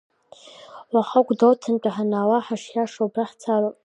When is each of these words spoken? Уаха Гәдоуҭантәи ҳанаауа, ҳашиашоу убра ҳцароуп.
Уаха 0.93 1.25
Гәдоуҭантәи 1.27 1.93
ҳанаауа, 1.95 2.45
ҳашиашоу 2.45 3.05
убра 3.07 3.29
ҳцароуп. 3.29 3.75